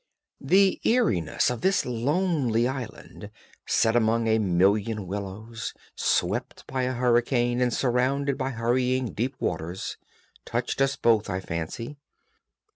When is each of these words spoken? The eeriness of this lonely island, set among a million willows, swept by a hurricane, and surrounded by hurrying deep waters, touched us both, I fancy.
The 0.43 0.81
eeriness 0.83 1.51
of 1.51 1.61
this 1.61 1.85
lonely 1.85 2.67
island, 2.67 3.29
set 3.67 3.95
among 3.95 4.25
a 4.25 4.39
million 4.39 5.05
willows, 5.05 5.75
swept 5.95 6.65
by 6.65 6.85
a 6.85 6.93
hurricane, 6.93 7.61
and 7.61 7.71
surrounded 7.71 8.35
by 8.35 8.49
hurrying 8.49 9.13
deep 9.13 9.35
waters, 9.39 9.97
touched 10.43 10.81
us 10.81 10.95
both, 10.95 11.29
I 11.29 11.39
fancy. 11.39 11.97